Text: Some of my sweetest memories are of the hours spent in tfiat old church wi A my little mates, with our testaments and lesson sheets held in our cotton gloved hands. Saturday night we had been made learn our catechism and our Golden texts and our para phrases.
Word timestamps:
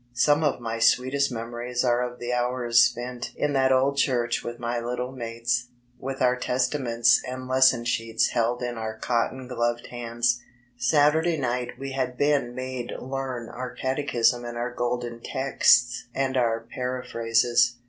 Some 0.15 0.43
of 0.43 0.59
my 0.59 0.79
sweetest 0.79 1.31
memories 1.31 1.85
are 1.85 2.01
of 2.01 2.17
the 2.17 2.33
hours 2.33 2.79
spent 2.79 3.33
in 3.35 3.53
tfiat 3.53 3.69
old 3.69 3.97
church 3.97 4.41
wi 4.43 4.55
A 4.57 4.59
my 4.59 4.79
little 4.79 5.11
mates, 5.11 5.67
with 5.99 6.23
our 6.23 6.35
testaments 6.35 7.21
and 7.27 7.47
lesson 7.47 7.85
sheets 7.85 8.29
held 8.29 8.63
in 8.63 8.79
our 8.79 8.97
cotton 8.97 9.47
gloved 9.47 9.85
hands. 9.91 10.41
Saturday 10.75 11.37
night 11.37 11.77
we 11.77 11.91
had 11.91 12.17
been 12.17 12.55
made 12.55 12.93
learn 12.99 13.47
our 13.49 13.75
catechism 13.75 14.43
and 14.43 14.57
our 14.57 14.73
Golden 14.73 15.19
texts 15.19 16.05
and 16.15 16.35
our 16.35 16.61
para 16.73 17.05
phrases. 17.05 17.75